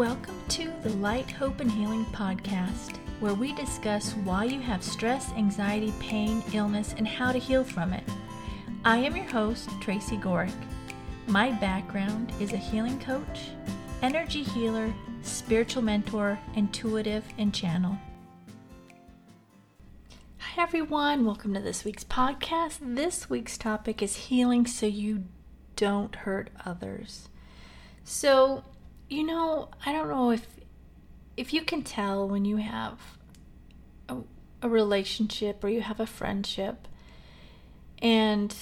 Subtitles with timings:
[0.00, 5.30] Welcome to the Light, Hope, and Healing podcast, where we discuss why you have stress,
[5.32, 8.04] anxiety, pain, illness, and how to heal from it.
[8.82, 10.54] I am your host, Tracy Gorick.
[11.26, 13.50] My background is a healing coach,
[14.00, 14.90] energy healer,
[15.20, 17.98] spiritual mentor, intuitive, and channel.
[20.38, 21.26] Hi, everyone.
[21.26, 22.78] Welcome to this week's podcast.
[22.80, 25.24] This week's topic is healing so you
[25.76, 27.28] don't hurt others.
[28.02, 28.64] So,
[29.10, 30.46] you know, I don't know if
[31.36, 32.98] if you can tell when you have
[34.08, 34.18] a,
[34.62, 36.86] a relationship or you have a friendship
[38.00, 38.54] and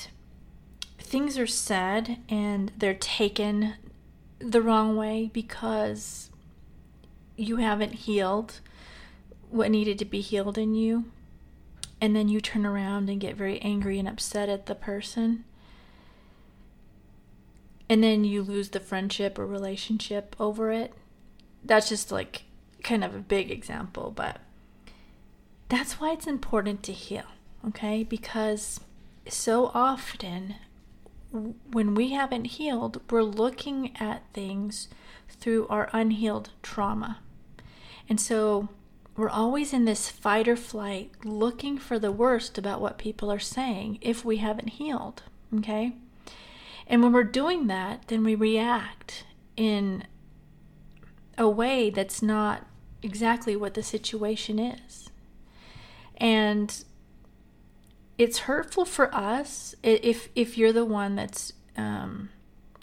[0.98, 3.74] things are said and they're taken
[4.38, 6.30] the wrong way because
[7.36, 8.60] you haven't healed
[9.50, 11.04] what needed to be healed in you
[12.00, 15.44] and then you turn around and get very angry and upset at the person
[17.88, 20.92] and then you lose the friendship or relationship over it.
[21.64, 22.44] That's just like
[22.82, 24.38] kind of a big example, but
[25.68, 27.24] that's why it's important to heal,
[27.66, 28.02] okay?
[28.04, 28.80] Because
[29.28, 30.56] so often
[31.30, 34.88] when we haven't healed, we're looking at things
[35.28, 37.18] through our unhealed trauma.
[38.08, 38.70] And so
[39.16, 43.38] we're always in this fight or flight looking for the worst about what people are
[43.38, 45.22] saying if we haven't healed,
[45.54, 45.94] okay?
[46.88, 49.24] And when we're doing that, then we react
[49.56, 50.04] in
[51.36, 52.66] a way that's not
[53.02, 55.10] exactly what the situation is.
[56.16, 56.84] And
[58.16, 62.30] it's hurtful for us if if you're the one that's um,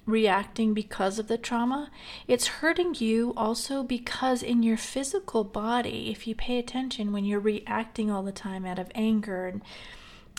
[0.05, 1.89] reacting because of the trauma.
[2.27, 7.39] It's hurting you also because in your physical body, if you pay attention when you're
[7.39, 9.61] reacting all the time out of anger and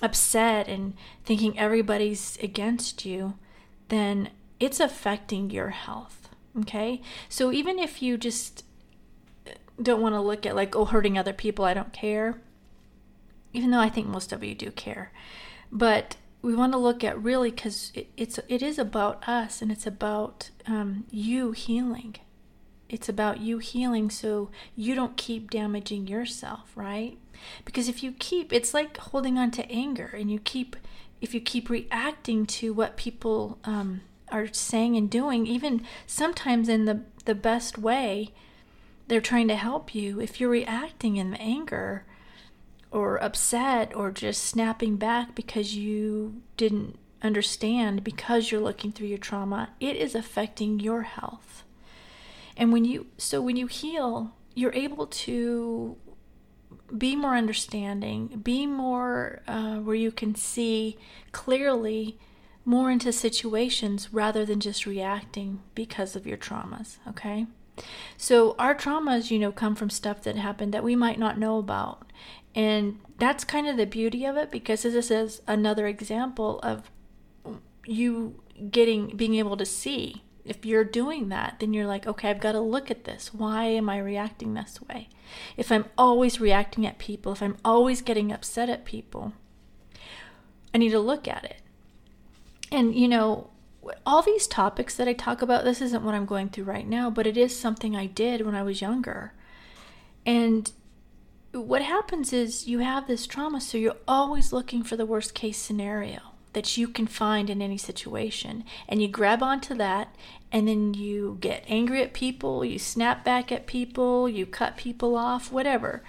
[0.02, 0.94] upset and
[1.24, 3.34] thinking everybody's against you,
[3.88, 6.28] then it's affecting your health.
[6.60, 7.02] Okay?
[7.28, 8.64] So even if you just
[9.80, 12.40] don't want to look at like, oh, hurting other people, I don't care,
[13.52, 15.12] even though I think most of you do care.
[15.70, 19.72] But we want to look at really because it, it's it is about us and
[19.72, 22.16] it's about um, you healing.
[22.88, 27.18] It's about you healing so you don't keep damaging yourself, right?
[27.64, 30.76] Because if you keep, it's like holding on to anger and you keep
[31.20, 36.84] if you keep reacting to what people um, are saying and doing, even sometimes in
[36.84, 38.32] the, the best way,
[39.08, 40.20] they're trying to help you.
[40.20, 42.04] If you're reacting in anger
[42.90, 49.18] or upset or just snapping back because you didn't understand because you're looking through your
[49.18, 51.64] trauma, it is affecting your health.
[52.56, 55.96] And when you, so when you heal, you're able to
[56.96, 60.96] be more understanding, be more uh, where you can see
[61.32, 62.18] clearly
[62.64, 67.46] more into situations rather than just reacting because of your traumas, okay?
[68.16, 71.58] So our traumas, you know, come from stuff that happened that we might not know
[71.58, 72.12] about.
[72.54, 76.90] And that's kind of the beauty of it because this is another example of
[77.84, 82.40] you getting being able to see if you're doing that, then you're like, okay, I've
[82.40, 83.34] got to look at this.
[83.34, 85.08] Why am I reacting this way?
[85.56, 89.32] If I'm always reacting at people, if I'm always getting upset at people,
[90.72, 91.62] I need to look at it.
[92.70, 93.50] And, you know,
[94.04, 97.10] all these topics that I talk about, this isn't what I'm going through right now,
[97.10, 99.32] but it is something I did when I was younger.
[100.24, 100.70] And
[101.52, 105.58] what happens is you have this trauma, so you're always looking for the worst case
[105.58, 106.20] scenario
[106.56, 108.64] that you can find in any situation.
[108.88, 110.16] And you grab onto that,
[110.50, 115.16] and then you get angry at people, you snap back at people, you cut people
[115.16, 116.02] off, whatever.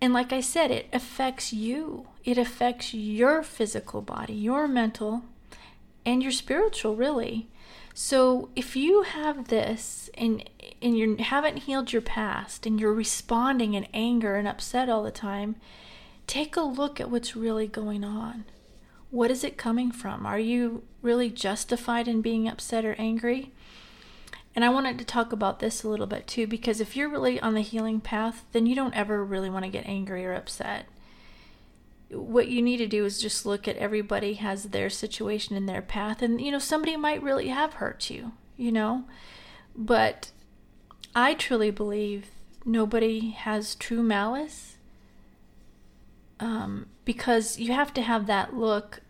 [0.00, 2.08] And like I said, it affects you.
[2.24, 5.22] It affects your physical body, your mental,
[6.04, 7.46] and your spiritual, really.
[7.94, 10.42] So if you have this and
[10.82, 15.12] and you haven't healed your past and you're responding in anger and upset all the
[15.12, 15.54] time,
[16.26, 18.46] take a look at what's really going on.
[19.12, 20.24] What is it coming from?
[20.24, 23.52] Are you really justified in being upset or angry?
[24.56, 27.38] And I wanted to talk about this a little bit too, because if you're really
[27.38, 30.86] on the healing path, then you don't ever really want to get angry or upset.
[32.08, 35.82] What you need to do is just look at everybody has their situation in their
[35.82, 39.04] path, and you know, somebody might really have hurt you, you know,
[39.76, 40.30] but
[41.14, 42.30] I truly believe
[42.64, 44.71] nobody has true malice
[46.42, 49.00] um, because you have to have that look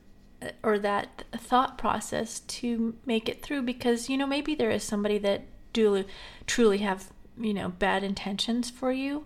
[0.41, 4.83] uh, or that thought process to make it through because you know maybe there is
[4.83, 5.43] somebody that
[5.73, 6.05] do
[6.47, 9.25] truly have you know bad intentions for you.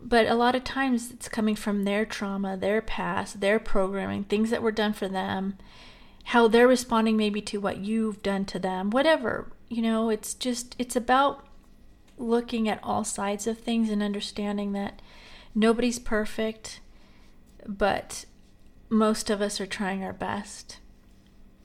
[0.00, 4.50] But a lot of times it's coming from their trauma their past their programming things
[4.50, 5.56] that were done for them
[6.28, 10.10] how they're responding maybe to what you've done to them whatever you know.
[10.10, 11.46] It's just it's about
[12.16, 15.02] looking at all sides of things and understanding that
[15.54, 16.80] nobody's perfect,
[17.66, 18.24] but
[18.88, 20.78] most of us are trying our best.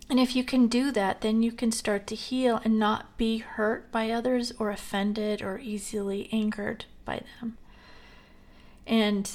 [0.10, 3.38] And if you can do that, then you can start to heal and not be
[3.38, 7.57] hurt by others or offended or easily angered by them.
[8.88, 9.31] And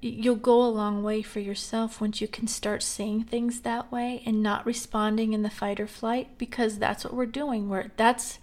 [0.00, 4.22] you'll go a long way for yourself once you can start seeing things that way
[4.26, 7.68] and not responding in the fight or flight because that's what we're doing.
[7.68, 8.40] We're that's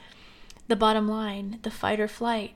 [0.69, 2.53] the bottom line, the fight or flight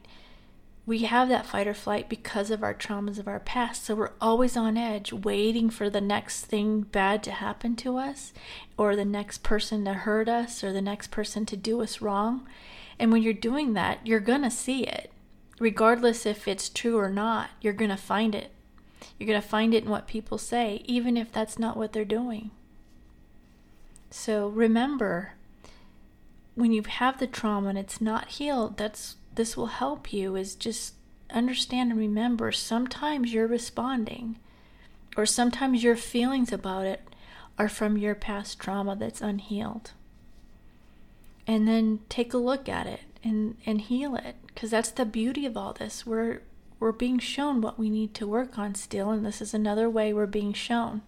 [0.88, 3.84] we have that fight or flight because of our traumas of our past.
[3.84, 8.32] So we're always on edge, waiting for the next thing bad to happen to us,
[8.78, 12.48] or the next person to hurt us, or the next person to do us wrong.
[12.98, 15.12] And when you're doing that, you're going to see it.
[15.60, 18.52] Regardless if it's true or not, you're going to find it.
[19.20, 22.06] You're going to find it in what people say, even if that's not what they're
[22.06, 22.52] doing.
[24.10, 25.34] So remember,
[26.56, 30.56] when you have the trauma and it's not healed, that's this will help you is
[30.56, 30.96] just
[31.30, 34.38] understand and remember sometimes you're responding
[35.16, 37.02] or sometimes your feelings about it
[37.58, 39.92] are from your past trauma that's unhealed.
[41.46, 45.46] And then take a look at it and, and heal it because that's the beauty
[45.46, 46.06] of all this.
[46.06, 46.42] We're
[46.80, 50.14] we're being shown what we need to work on still and this is another way
[50.14, 51.02] we're being shown.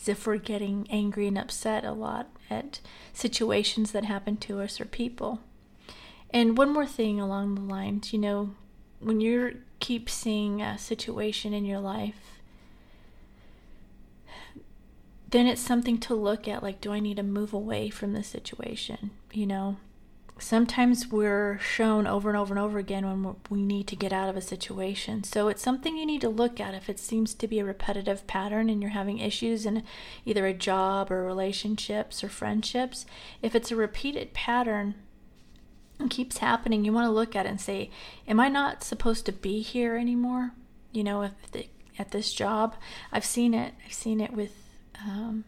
[0.00, 2.80] As if we're getting angry and upset a lot at
[3.12, 5.40] situations that happen to us or people.
[6.34, 8.56] And one more thing along the lines, you know,
[8.98, 12.40] when you keep seeing a situation in your life,
[15.30, 18.26] then it's something to look at like, do I need to move away from this
[18.26, 19.12] situation?
[19.32, 19.76] You know,
[20.40, 24.28] sometimes we're shown over and over and over again when we need to get out
[24.28, 25.22] of a situation.
[25.22, 28.26] So it's something you need to look at if it seems to be a repetitive
[28.26, 29.84] pattern and you're having issues in
[30.24, 33.06] either a job or relationships or friendships.
[33.40, 34.96] If it's a repeated pattern,
[36.08, 37.90] keeps happening, you want to look at it and say,
[38.26, 40.52] Am I not supposed to be here anymore?
[40.92, 41.32] You know, if
[41.98, 42.76] at this job,
[43.12, 43.74] I've seen it.
[43.86, 44.52] I've seen it with
[45.00, 45.44] um,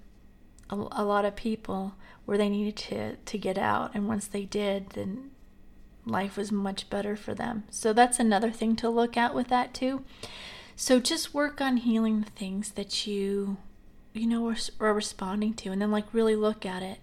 [0.70, 1.94] a, a lot of people
[2.24, 3.92] where they needed to, to get out.
[3.94, 5.30] And once they did, then
[6.04, 7.64] life was much better for them.
[7.70, 10.04] So that's another thing to look at with that too.
[10.76, 13.56] So just work on healing the things that you,
[14.12, 16.98] you know, are, are responding to, and then like really look at it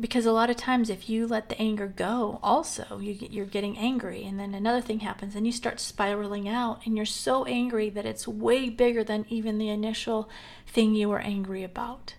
[0.00, 3.44] because a lot of times if you let the anger go also you get, you're
[3.44, 7.44] getting angry and then another thing happens and you start spiraling out and you're so
[7.44, 10.28] angry that it's way bigger than even the initial
[10.66, 12.14] thing you were angry about.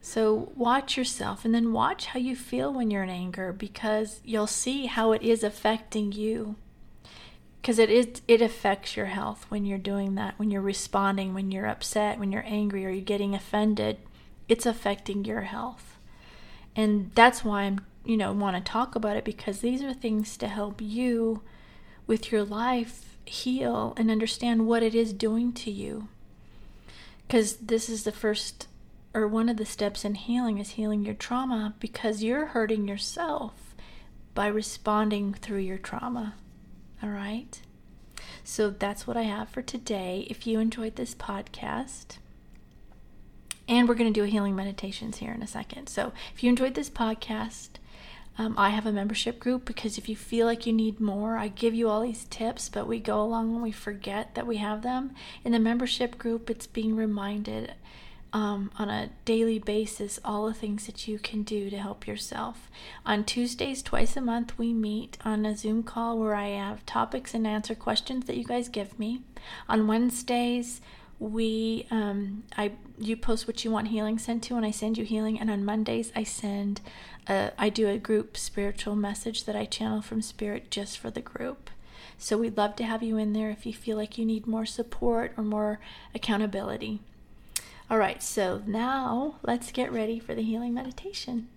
[0.00, 4.46] So watch yourself and then watch how you feel when you're in anger because you'll
[4.46, 6.54] see how it is affecting you.
[7.60, 11.50] Because it is it affects your health when you're doing that when you're responding when
[11.50, 13.98] you're upset when you're angry or you're getting offended.
[14.48, 15.97] It's affecting your health
[16.76, 20.36] and that's why I'm, you know, want to talk about it because these are things
[20.38, 21.42] to help you
[22.06, 26.08] with your life heal and understand what it is doing to you.
[27.26, 28.68] Because this is the first
[29.14, 33.74] or one of the steps in healing is healing your trauma because you're hurting yourself
[34.34, 36.34] by responding through your trauma.
[37.02, 37.60] All right?
[38.44, 40.26] So that's what I have for today.
[40.30, 42.18] If you enjoyed this podcast,
[43.68, 45.88] and we're going to do a healing meditations here in a second.
[45.88, 47.68] So if you enjoyed this podcast,
[48.38, 51.48] um, I have a membership group because if you feel like you need more, I
[51.48, 54.82] give you all these tips, but we go along and we forget that we have
[54.82, 55.12] them.
[55.44, 57.74] In the membership group, it's being reminded
[58.32, 62.70] um, on a daily basis all the things that you can do to help yourself.
[63.04, 67.34] On Tuesdays, twice a month, we meet on a Zoom call where I have topics
[67.34, 69.22] and answer questions that you guys give me.
[69.68, 70.80] On Wednesdays,
[71.18, 75.04] we um, I you post what you want healing sent to and I send you
[75.04, 76.80] healing and on Mondays I send
[77.28, 81.20] a, I do a group spiritual message that I channel from spirit just for the
[81.20, 81.70] group.
[82.18, 84.66] So we'd love to have you in there if you feel like you need more
[84.66, 85.78] support or more
[86.14, 87.00] accountability.
[87.90, 91.48] All right, so now let's get ready for the healing meditation.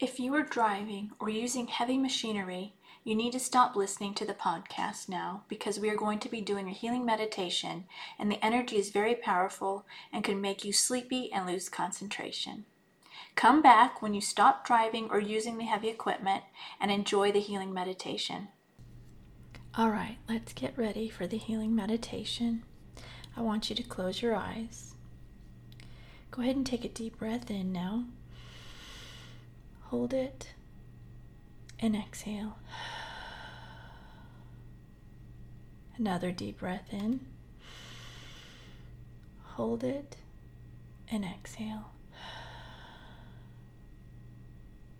[0.00, 2.72] If you are driving or using heavy machinery,
[3.04, 6.40] you need to stop listening to the podcast now because we are going to be
[6.40, 7.84] doing a healing meditation,
[8.18, 12.64] and the energy is very powerful and can make you sleepy and lose concentration.
[13.34, 16.42] Come back when you stop driving or using the heavy equipment
[16.80, 18.48] and enjoy the healing meditation.
[19.76, 22.64] All right, let's get ready for the healing meditation.
[23.36, 24.94] I want you to close your eyes.
[26.30, 28.06] Go ahead and take a deep breath in now.
[29.84, 30.54] Hold it
[31.80, 32.58] and exhale.
[35.96, 37.20] Another deep breath in.
[39.42, 40.16] Hold it
[41.10, 41.92] and exhale.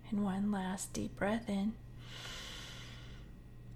[0.09, 1.73] And one last deep breath in.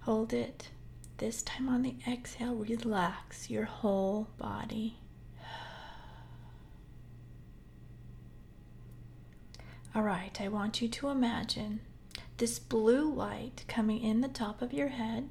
[0.01, 0.69] Hold it.
[1.17, 4.97] This time on the exhale, relax your whole body.
[9.95, 11.81] All right, I want you to imagine
[12.43, 15.29] this blue light coming in the top of your head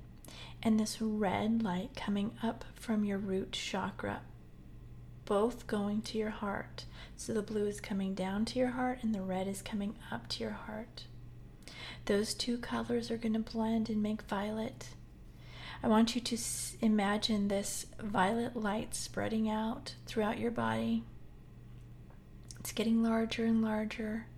[0.62, 4.22] and this red light coming up from your root chakra,
[5.26, 6.86] both going to your heart.
[7.14, 10.26] So the blue is coming down to your heart and the red is coming up
[10.28, 11.04] to your heart.
[12.06, 14.88] Those two colors are going to blend and make violet.
[15.82, 16.38] I want you to
[16.80, 21.04] imagine this violet light spreading out throughout your body.
[22.58, 24.28] It's getting larger and larger.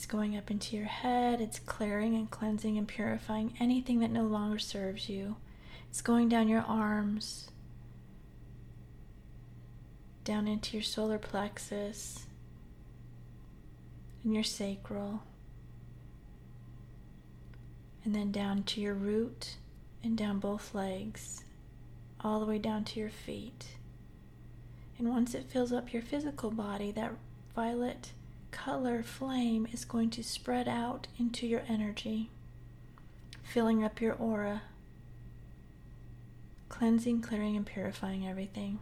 [0.00, 1.42] It's going up into your head.
[1.42, 5.36] It's clearing and cleansing and purifying anything that no longer serves you.
[5.90, 7.50] It's going down your arms,
[10.24, 12.24] down into your solar plexus
[14.24, 15.22] and your sacral
[18.02, 19.58] and then down to your root
[20.02, 21.44] and down both legs,
[22.22, 23.66] all the way down to your feet.
[24.96, 27.12] And once it fills up your physical body, that
[27.54, 28.12] violet
[28.64, 32.28] color flame is going to spread out into your energy,
[33.42, 34.60] filling up your aura,
[36.68, 38.78] cleansing, clearing, and purifying everything.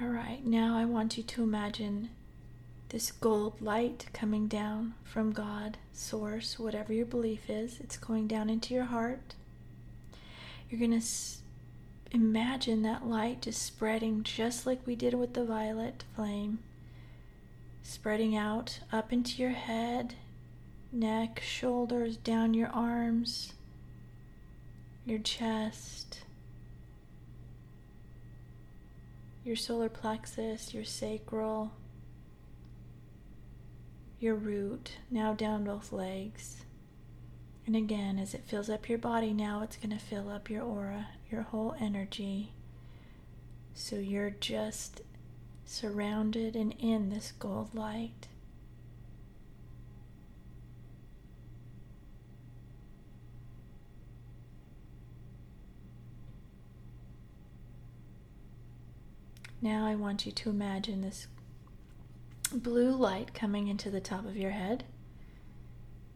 [0.00, 2.10] All right, now I want you to imagine
[2.88, 7.78] this gold light coming down from God, Source, whatever your belief is.
[7.78, 9.36] It's going down into your heart.
[10.68, 11.42] You're going to s-
[12.10, 16.58] imagine that light just spreading just like we did with the violet flame,
[17.82, 20.14] spreading out up into your head,
[20.92, 23.52] neck, shoulders, down your arms,
[25.04, 26.20] your chest
[29.46, 31.70] your solar plexus, your sacral,
[34.18, 36.65] your root, now down both legs.
[37.66, 40.62] And again, as it fills up your body, now it's going to fill up your
[40.62, 42.52] aura, your whole energy.
[43.74, 45.02] So you're just
[45.64, 48.28] surrounded and in this gold light.
[59.60, 61.26] Now I want you to imagine this
[62.52, 64.84] blue light coming into the top of your head.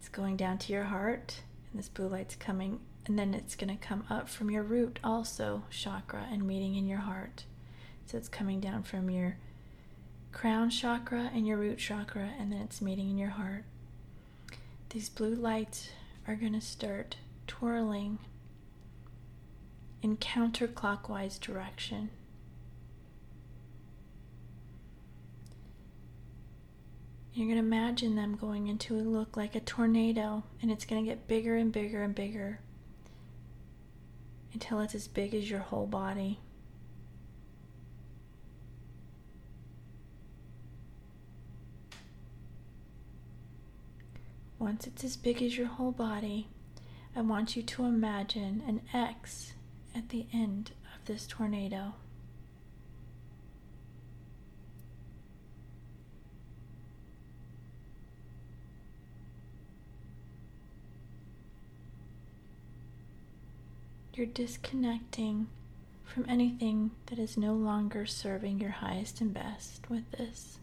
[0.00, 3.68] It's going down to your heart, and this blue light's coming, and then it's going
[3.68, 7.44] to come up from your root, also chakra, and meeting in your heart.
[8.06, 9.36] So it's coming down from your
[10.32, 13.64] crown chakra and your root chakra, and then it's meeting in your heart.
[14.88, 15.90] These blue lights
[16.26, 17.16] are going to start
[17.46, 18.20] twirling
[20.00, 22.08] in counterclockwise direction.
[27.40, 31.02] You're going to imagine them going into a look like a tornado, and it's going
[31.02, 32.60] to get bigger and bigger and bigger
[34.52, 36.38] until it's as big as your whole body.
[44.58, 46.48] Once it's as big as your whole body,
[47.16, 49.54] I want you to imagine an X
[49.94, 51.94] at the end of this tornado.
[64.20, 65.46] You're disconnecting
[66.04, 70.58] from anything that is no longer serving your highest and best with this.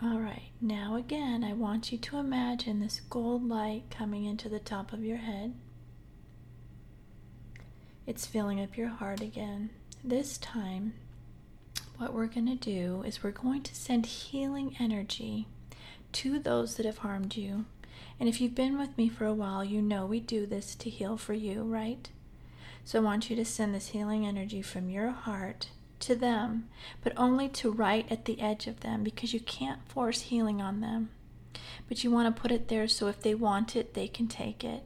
[0.00, 4.58] All right, now again, I want you to imagine this gold light coming into the
[4.58, 5.52] top of your head.
[8.06, 9.68] It's filling up your heart again.
[10.02, 10.94] This time,
[11.98, 15.46] what we're going to do is we're going to send healing energy
[16.12, 17.64] to those that have harmed you.
[18.18, 20.90] And if you've been with me for a while, you know we do this to
[20.90, 22.08] heal for you, right?
[22.84, 25.68] So I want you to send this healing energy from your heart
[26.00, 26.68] to them,
[27.02, 30.80] but only to right at the edge of them because you can't force healing on
[30.80, 31.10] them.
[31.88, 34.62] But you want to put it there so if they want it, they can take
[34.62, 34.82] it.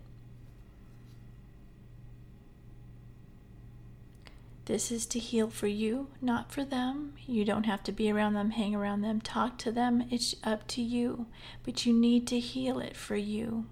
[4.71, 7.15] This is to heal for you, not for them.
[7.27, 10.05] You don't have to be around them, hang around them, talk to them.
[10.13, 11.27] It's up to you.
[11.65, 13.67] But you need to heal it for you.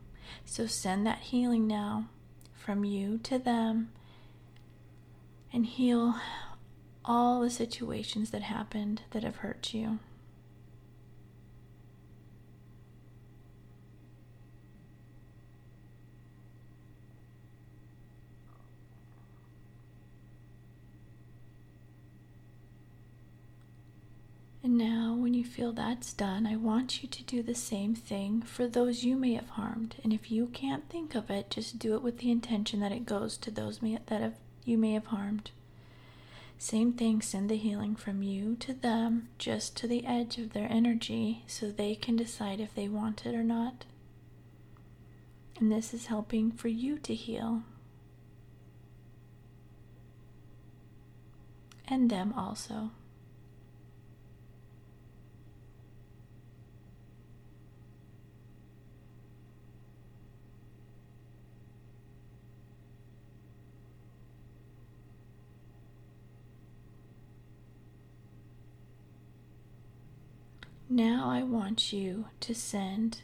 [0.45, 2.09] So send that healing now
[2.53, 3.93] from you to them
[5.53, 6.17] and heal
[7.05, 10.01] all the situations that happened that have hurt you.
[24.69, 28.43] And now, when you feel that's done, I want you to do the same thing
[28.43, 29.97] for those you may have harmed.
[30.05, 33.07] And if you can't think of it, just do it with the intention that it
[33.07, 34.35] goes to those may, that have,
[34.67, 35.53] you may have harmed.
[36.59, 40.71] Same thing, send the healing from you to them, just to the edge of their
[40.71, 43.87] energy, so they can decide if they want it or not.
[45.59, 47.63] And this is helping for you to heal.
[51.89, 52.91] And them also.
[70.99, 73.23] Now I want you to send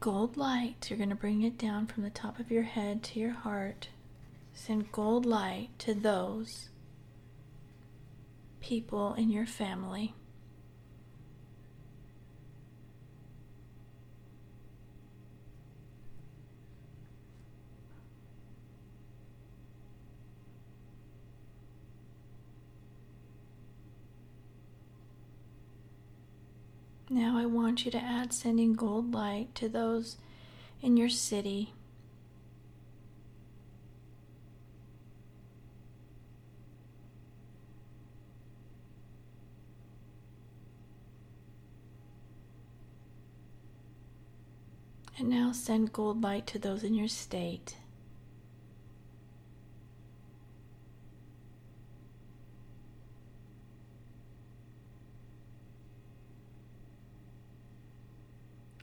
[0.00, 0.86] gold light.
[0.88, 3.90] You're going to bring it down from the top of your head to your heart.
[4.54, 6.70] Send gold light to those
[8.62, 10.14] people in your family.
[27.18, 30.18] Now I want you to add sending gold light to those
[30.80, 31.74] in your city.
[45.18, 47.74] And now send gold light to those in your state.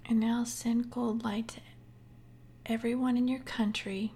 [0.08, 1.62] And now send gold light to
[2.68, 4.14] everyone in your country.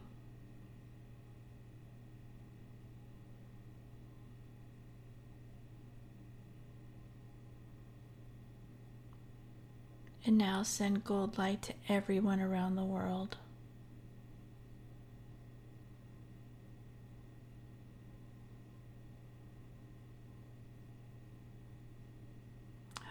[10.25, 13.37] And now send gold light to everyone around the world.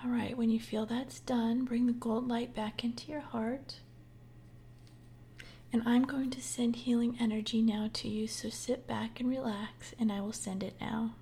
[0.04, 3.80] All right, when you feel that's done, bring the gold light back into your heart.
[5.72, 9.94] And I'm going to send healing energy now to you, so sit back and relax,
[9.98, 11.14] and I will send it now.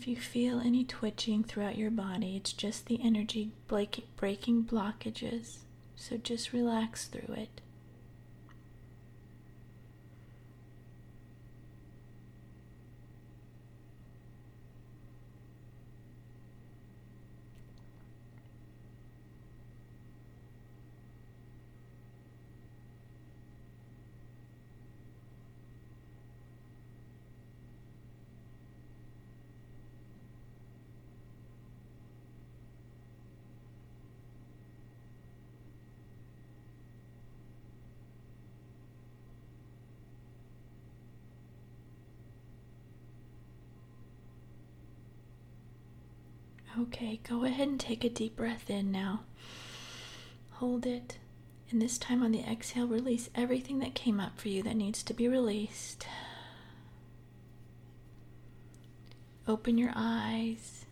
[0.00, 5.58] If you feel any twitching throughout your body, it's just the energy breaking blockages.
[5.94, 7.60] So just relax through it.
[46.78, 49.20] Okay, go ahead and take a deep breath in now.
[50.52, 51.18] Hold it.
[51.70, 55.02] And this time on the exhale, release everything that came up for you that needs
[55.04, 56.06] to be released.
[59.48, 60.84] Open your eyes.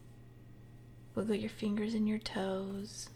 [1.14, 3.08] Wiggle your fingers and your toes.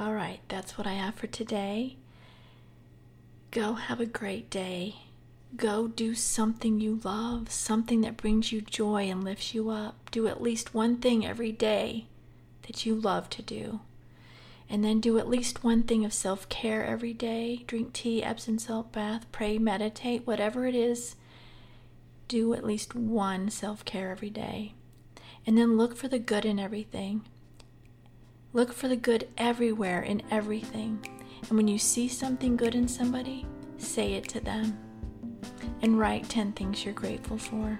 [0.00, 1.96] All right, that's what I have for today.
[3.50, 4.96] Go have a great day.
[5.56, 10.10] Go do something you love, something that brings you joy and lifts you up.
[10.10, 12.06] Do at least one thing every day
[12.66, 13.80] that you love to do.
[14.68, 17.64] And then do at least one thing of self care every day.
[17.66, 21.16] Drink tea, Epsom salt bath, pray, meditate, whatever it is.
[22.28, 24.74] Do at least one self care every day.
[25.46, 27.22] And then look for the good in everything.
[28.52, 31.06] Look for the good everywhere in everything.
[31.48, 33.46] And when you see something good in somebody,
[33.78, 34.87] say it to them
[35.82, 37.78] and write 10 things you're grateful for.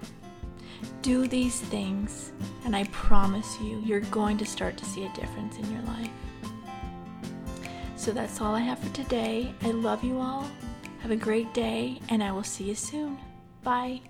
[1.02, 2.32] Do these things,
[2.64, 6.10] and I promise you, you're going to start to see a difference in your life.
[7.96, 9.52] So that's all I have for today.
[9.62, 10.48] I love you all.
[11.00, 13.18] Have a great day, and I will see you soon.
[13.62, 14.00] Bye.